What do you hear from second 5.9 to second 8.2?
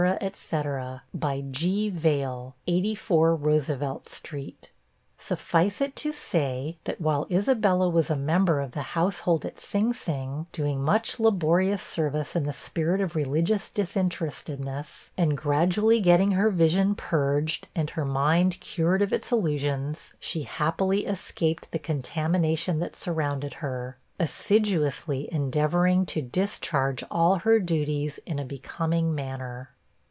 to say, that while Isabella was a